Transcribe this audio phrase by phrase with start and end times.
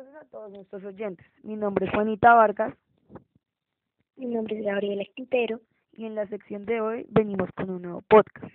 [0.00, 1.26] tardes a todos nuestros oyentes.
[1.42, 2.74] Mi nombre es Juanita Vargas.
[4.16, 5.60] Mi nombre es Gabriela Quintero.
[5.92, 8.54] Y en la sección de hoy venimos con un nuevo podcast.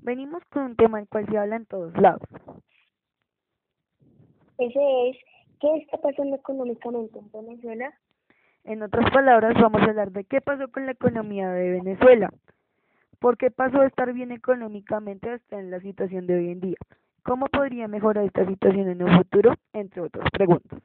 [0.00, 2.26] Venimos con un tema el cual se habla en todos lados.
[4.56, 5.16] Ese es,
[5.60, 7.92] ¿qué está pasando económicamente en Venezuela?
[8.64, 12.32] En otras palabras, vamos a hablar de qué pasó con la economía de Venezuela.
[13.18, 16.78] ¿Por qué pasó de estar bien económicamente hasta en la situación de hoy en día?
[17.24, 19.54] ¿Cómo podría mejorar esta situación en un futuro?
[19.72, 20.80] Entre otras preguntas.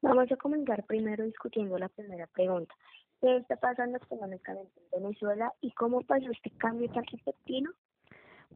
[0.00, 2.74] Vamos a comenzar primero discutiendo la primera pregunta.
[3.20, 7.70] ¿Qué está pasando económicamente en Venezuela y cómo pasó este cambio tan repentino?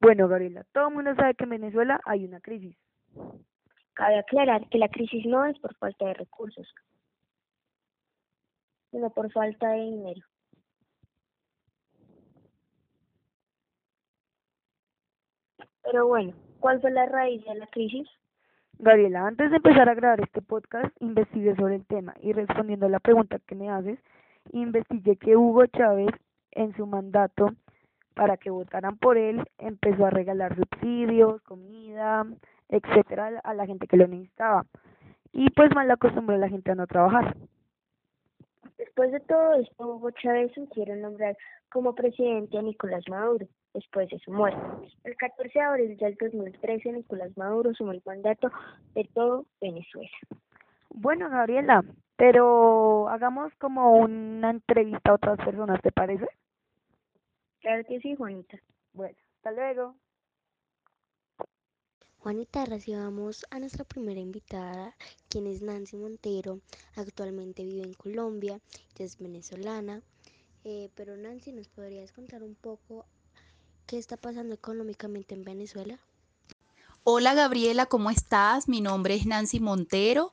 [0.00, 2.77] Bueno, Gabriela, todo el mundo sabe que en Venezuela hay una crisis.
[3.95, 6.72] Cabe aclarar que la crisis no es por falta de recursos,
[8.92, 10.22] sino por falta de dinero.
[15.83, 18.09] Pero bueno, ¿Cuál fue la raíz de la crisis?
[18.79, 22.91] Gabriela, antes de empezar a grabar este podcast, investigué sobre el tema y respondiendo a
[22.91, 23.98] la pregunta que me haces,
[24.53, 26.15] investigué que Hugo Chávez
[26.53, 27.50] en su mandato
[28.15, 32.27] para que votaran por él empezó a regalar subsidios, comida,
[32.69, 34.65] etcétera a la gente que lo necesitaba
[35.33, 37.37] y pues mal acostumbró a la gente a no trabajar.
[38.98, 41.36] Después de todo esto, Hugo Chávez hicieron nombrar
[41.70, 44.58] como presidente a Nicolás Maduro después de su muerte.
[45.04, 48.50] El 14 de abril del 2013, Nicolás Maduro sumó el mandato
[48.96, 50.10] de todo Venezuela.
[50.91, 51.84] Bueno, Gabriela,
[52.16, 56.26] pero hagamos como una entrevista a otras personas, ¿te parece?
[57.60, 58.58] Claro que sí, Juanita.
[58.94, 59.94] Bueno, hasta luego.
[62.20, 64.97] Juanita, recibamos a nuestra primera invitada,
[65.28, 66.60] quien es Nancy Montero.
[66.97, 68.60] Actualmente vive en Colombia,
[68.98, 70.02] es venezolana.
[70.64, 73.06] Eh, pero Nancy, ¿nos podrías contar un poco
[73.86, 76.00] qué está pasando económicamente en Venezuela?
[77.05, 78.69] Hola Gabriela, ¿cómo estás?
[78.69, 80.32] Mi nombre es Nancy Montero,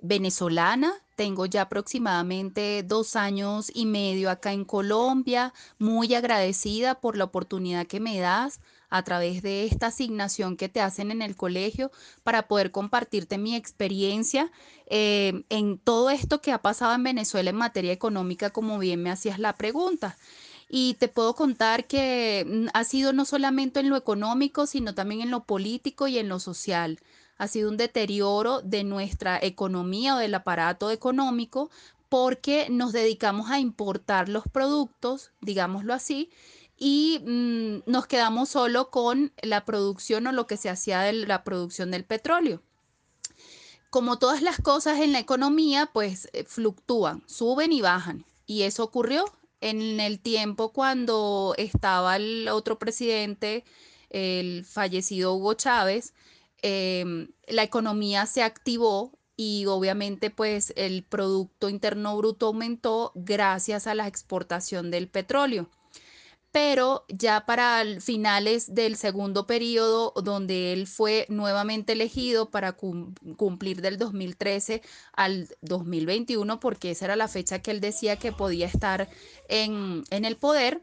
[0.00, 0.94] venezolana.
[1.16, 5.52] Tengo ya aproximadamente dos años y medio acá en Colombia.
[5.78, 8.60] Muy agradecida por la oportunidad que me das
[8.90, 11.90] a través de esta asignación que te hacen en el colegio
[12.22, 14.50] para poder compartirte mi experiencia
[14.88, 19.10] eh, en todo esto que ha pasado en Venezuela en materia económica, como bien me
[19.10, 20.16] hacías la pregunta.
[20.68, 25.20] Y te puedo contar que mm, ha sido no solamente en lo económico, sino también
[25.20, 26.98] en lo político y en lo social.
[27.38, 31.70] Ha sido un deterioro de nuestra economía o del aparato económico
[32.08, 36.30] porque nos dedicamos a importar los productos, digámoslo así,
[36.76, 41.44] y mm, nos quedamos solo con la producción o lo que se hacía de la
[41.44, 42.62] producción del petróleo.
[43.90, 48.26] Como todas las cosas en la economía, pues eh, fluctúan, suben y bajan.
[48.46, 49.24] Y eso ocurrió
[49.60, 53.64] en el tiempo cuando estaba el otro presidente,
[54.10, 56.12] el fallecido Hugo Chávez,
[56.62, 63.94] em, la economía se activó y obviamente pues el Producto Interno Bruto aumentó gracias a
[63.94, 65.68] la exportación del petróleo
[66.56, 73.98] pero ya para finales del segundo periodo, donde él fue nuevamente elegido para cumplir del
[73.98, 74.80] 2013
[75.12, 79.06] al 2021, porque esa era la fecha que él decía que podía estar
[79.50, 80.80] en, el poder,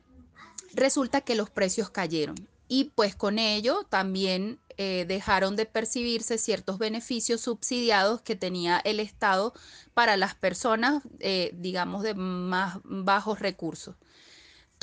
[0.76, 2.36] resulta que los precios cayeron.
[2.68, 9.00] Y pues con ello también eh, dejaron de percibirse ciertos beneficios subsidiados que tenía el
[9.00, 9.56] Estado
[9.96, 13.96] para las personas, eh, digamos, de más bajos recursos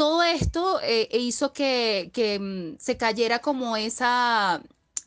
[0.01, 4.63] todo esto eh, hizo que, mm, se cayera como esa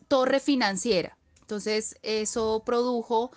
[0.08, 1.18] torre financiera.
[1.42, 3.32] Entonces, eso produjo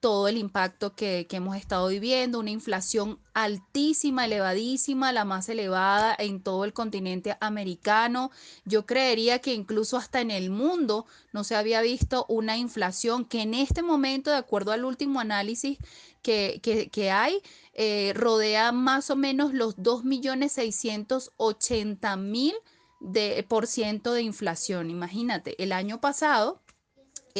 [0.00, 6.14] todo el impacto que, que, hemos estado viviendo, una inflación altísima, elevadísima, la más elevada
[6.18, 8.30] en todo el continente americano.
[8.64, 13.42] Yo creería que incluso hasta en el mundo no se había visto una inflación que
[13.42, 15.78] en este momento, de acuerdo al último análisis
[16.22, 17.42] que, que, que hay,
[17.74, 22.54] eh, rodea más o menos los 2.680.000
[23.00, 24.90] de por ciento de inflación.
[24.90, 26.60] Imagínate, el año pasado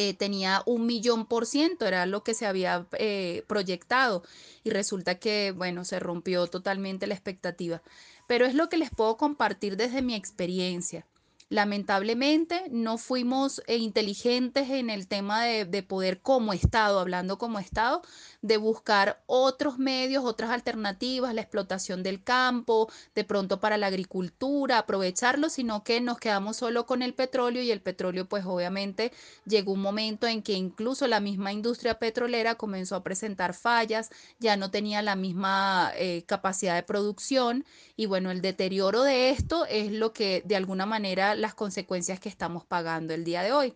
[0.01, 4.23] eh, tenía un millón por ciento, era lo que se había eh, proyectado
[4.63, 7.83] y resulta que, bueno, se rompió totalmente la expectativa.
[8.29, 11.05] Pero es lo que les puedo compartir desde mi experiencia.
[11.51, 17.59] Lamentablemente no fuimos eh, inteligentes en el tema de, de, poder como Estado, hablando como
[17.59, 18.03] Estado,
[18.43, 24.79] de buscar otros medios, otras alternativas, la explotación del campo, de pronto para la agricultura,
[24.79, 29.13] aprovecharlo, sino que nos quedamos solo con el petróleo y el petróleo pues obviamente
[29.47, 34.57] llegó un momento en que incluso la misma industria petrolera comenzó a presentar fallas, ya
[34.57, 37.65] no tenía la misma eh, capacidad de producción
[37.97, 42.29] y bueno, el deterioro de esto es lo que de alguna manera las consecuencias que
[42.29, 43.75] estamos pagando el día de hoy.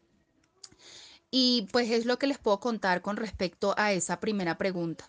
[1.31, 5.06] Y pues es lo que les puedo contar con respecto a esa primera pregunta.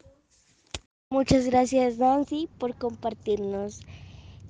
[1.09, 3.81] Muchas gracias Nancy por compartirnos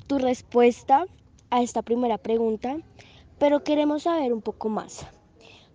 [0.07, 1.05] tu respuesta
[1.49, 2.77] a esta primera pregunta,
[3.39, 5.05] pero queremos saber un poco más.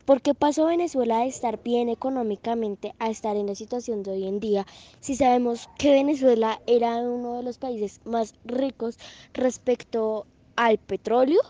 [0.05, 4.27] ¿Por qué pasó Venezuela de estar bien económicamente a estar en la situación de hoy
[4.27, 4.67] en día
[5.01, 8.99] si sabemos que Venezuela era uno de los países más ricos
[9.35, 10.27] respecto
[10.57, 11.41] al petróleo?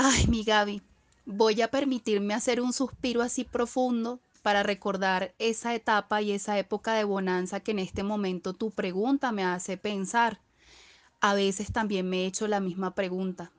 [0.00, 0.80] Ay, mi Gaby,
[1.26, 6.94] voy a permitirme hacer un suspiro así profundo para recordar esa etapa y esa época
[6.94, 10.40] de bonanza que en este momento tu pregunta me hace pensar.
[11.20, 13.50] A veces también me he hecho la misma pregunta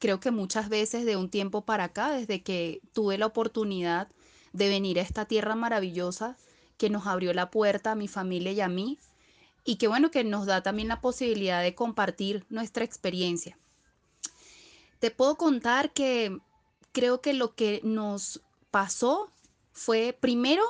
[0.00, 4.08] creo que muchas veces de un tiempo para acá, desde que tuve la oportunidad
[4.52, 6.36] de venir a esta tierra maravillosa
[6.76, 8.98] que nos abrió la puerta a mi familia y a mí,
[9.64, 13.58] y que bueno, que nos da también la posibilidad de compartir nuestra experiencia.
[14.98, 16.38] Te puedo contar que
[16.92, 19.30] creo que lo que nos pasó
[19.72, 20.64] fue primero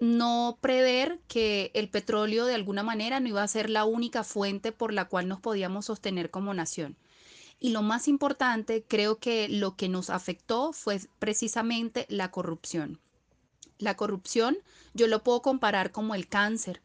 [0.00, 4.72] no prever que el petróleo de alguna manera no iba a ser la única fuente
[4.72, 6.96] por la cual nos podíamos sostener como nación.
[7.58, 13.00] Y lo más importante, creo que lo que nos afectó fue precisamente la corrupción.
[13.78, 14.58] La corrupción
[14.92, 16.82] yo lo puedo comparar como el cáncer,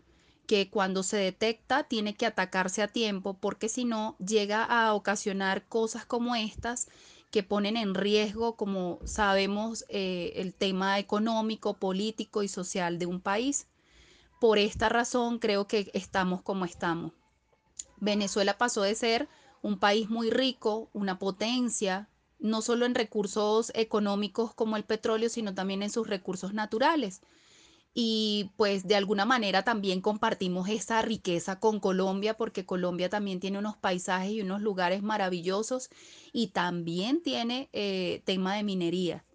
[0.51, 5.65] que cuando se detecta tiene que atacarse a tiempo porque si no llega a ocasionar
[5.69, 6.89] cosas como estas
[7.31, 13.21] que ponen en riesgo, como sabemos, eh, el tema económico, político y social de un
[13.21, 13.67] país.
[14.41, 17.13] Por esta razón creo que estamos como estamos.
[18.01, 19.29] Venezuela pasó de ser
[19.61, 22.09] un país muy rico, una potencia,
[22.39, 27.21] no solo en recursos económicos como el petróleo, sino también en sus recursos naturales.
[27.93, 33.59] Y pues de alguna manera también compartimos esa riqueza con Colombia, porque Colombia también tiene
[33.59, 35.89] unos paisajes y unos lugares maravillosos
[36.31, 39.25] y también tiene eh, tema de minería.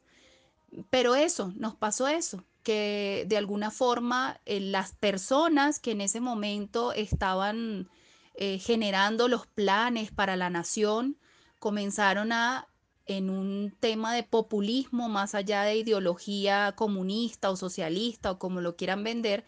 [0.91, 6.21] Pero eso, nos pasó eso, que de alguna forma eh, las personas que en ese
[6.21, 7.89] momento estaban
[8.35, 11.19] eh, generando los planes para la nación,
[11.59, 12.69] comenzaron a,
[13.07, 18.77] en un tema de populismo, más allá de ideología comunista o socialista o como lo
[18.77, 19.45] quieran vender,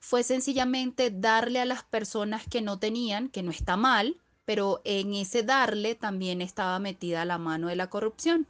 [0.00, 5.14] fue sencillamente darle a las personas que no tenían, que no está mal, pero en
[5.14, 8.46] ese darle también estaba metida la mano de la corrupción.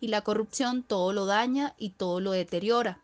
[0.00, 3.00] Y la corrupción todo lo daña y todo lo deteriora.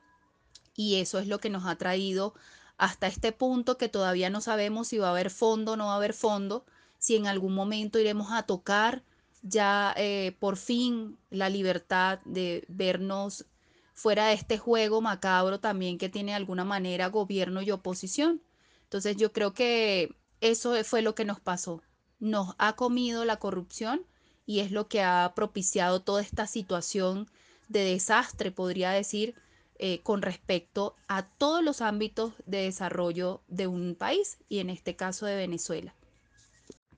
[0.74, 2.34] Y eso es lo que nos ha traído
[2.78, 5.94] hasta este punto que todavía no sabemos si va a haber fondo o no va
[5.94, 6.64] a haber fondo,
[6.98, 9.02] si en algún momento iremos a tocar
[9.48, 13.46] ya eh, por fin la libertad de vernos
[13.94, 18.42] fuera de este juego macabro también que tiene de alguna manera gobierno y oposición.
[18.84, 21.82] Entonces yo creo que eso fue lo que nos pasó.
[22.20, 24.06] Nos ha comido la corrupción
[24.46, 27.28] y es lo que ha propiciado toda esta situación
[27.68, 29.34] de desastre, podría decir,
[29.78, 34.94] eh, con respecto a todos los ámbitos de desarrollo de un país y en este
[34.94, 35.95] caso de Venezuela.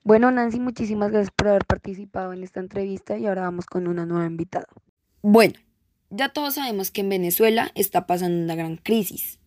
[0.09, 4.07] Bueno, Nancy, muchísimas gracias por haber participado en esta entrevista y ahora vamos con una
[4.07, 4.65] nueva invitada.
[5.21, 5.53] Bueno,
[6.09, 9.37] ya todos sabemos que en Venezuela está pasando una gran crisis,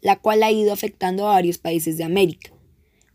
[0.00, 2.50] la cual ha ido afectando a varios países de América,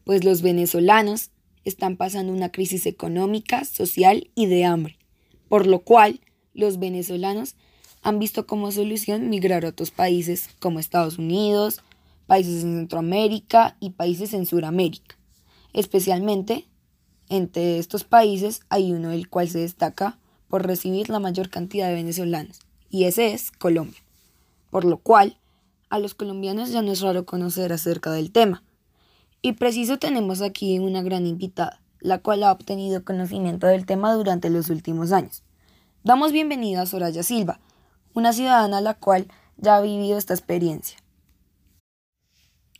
[0.03, 1.31] pues los venezolanos
[1.65, 4.99] están pasando una crisis económica, social y de hambre,
[5.49, 6.19] por lo cual
[6.53, 7.55] los venezolanos
[8.03, 11.81] han visto como solución migrar a otros países como Estados Unidos,
[12.27, 15.17] países en Centroamérica y países en Sudamérica.
[15.73, 16.67] Especialmente
[17.31, 20.19] entre estos países hay uno del cual se destaca
[20.49, 22.59] por recibir la mayor cantidad de venezolanos,
[22.89, 24.01] y ese es Colombia.
[24.69, 25.37] Por lo cual,
[25.89, 28.63] a los colombianos ya no es raro conocer acerca del tema.
[29.41, 34.49] Y preciso tenemos aquí una gran invitada, la cual ha obtenido conocimiento del tema durante
[34.49, 35.41] los últimos años.
[36.03, 37.61] Damos bienvenida a Soraya Silva,
[38.13, 40.97] una ciudadana la cual ya ha vivido esta experiencia.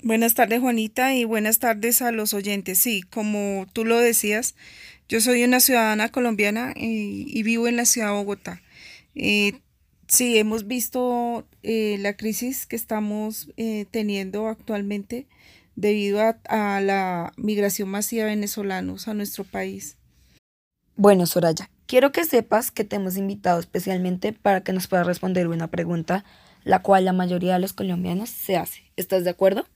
[0.03, 2.79] Buenas tardes Juanita y buenas tardes a los oyentes.
[2.79, 4.55] Sí, como tú lo decías,
[5.07, 8.63] yo soy una ciudadana colombiana y, vivo en la ciudad de Bogotá.
[9.13, 9.59] Eh,
[10.07, 15.27] sí, hemos visto eh, la crisis que estamos eh, teniendo actualmente
[15.75, 19.97] debido a la migración masiva de venezolanos a nuestro país.
[20.95, 25.47] Bueno, Soraya, quiero que sepas que te hemos invitado especialmente para que nos puedas responder
[25.47, 26.25] una pregunta,
[26.63, 28.81] la cual la mayoría de los colombianos se hace.
[28.95, 29.67] ¿Estás de acuerdo?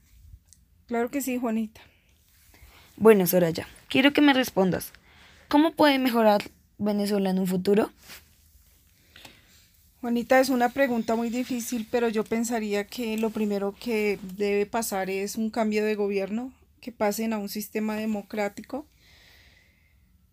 [0.87, 1.81] Claro que sí, Juanita.
[2.97, 4.91] Bueno, Soraya, quiero que me respondas.
[5.47, 6.43] ¿Cómo puede mejorar
[6.77, 7.91] Venezuela en un futuro?
[10.01, 15.09] Juanita, es una pregunta muy difícil, pero yo pensaría que lo primero que debe pasar
[15.09, 18.85] es un cambio de gobierno, que pasen a un sistema democrático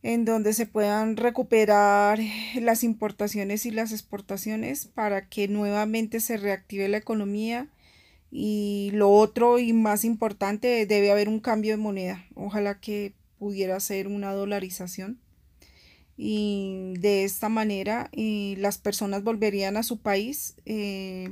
[0.02, 2.18] en donde se puedan recuperar
[2.60, 7.68] las importaciones y las exportaciones para que nuevamente se reactive la economía.
[8.34, 12.24] Y lo otro y más importante, debe haber un cambio de moneda.
[12.34, 15.20] Ojalá que pudiera ser una dolarización.
[16.16, 21.28] Y de esta manera las personas volverían a su país, eh,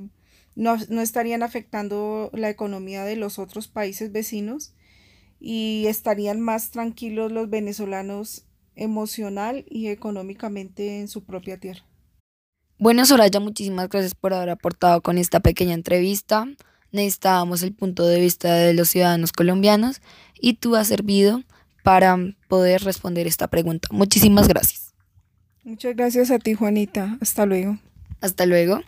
[0.56, 4.74] no, no estarían afectando la economía de los otros países vecinos
[5.38, 8.44] y estarían más tranquilos los venezolanos
[8.76, 11.84] emocional y económicamente en su propia tierra.
[12.78, 16.46] Bueno, Soraya, muchísimas gracias por haber aportado con esta pequeña entrevista.
[16.92, 20.00] Necesitábamos el punto de vista de los ciudadanos colombianos
[20.40, 21.42] y tú has servido
[21.82, 22.18] para
[22.48, 23.88] poder responder esta pregunta.
[23.90, 24.92] Muchísimas gracias.
[25.64, 27.18] Muchas gracias a ti, Juanita.
[27.20, 27.78] Hasta luego.
[28.20, 28.80] Hasta luego.